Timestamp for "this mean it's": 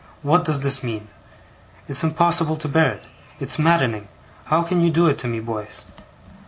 0.61-2.03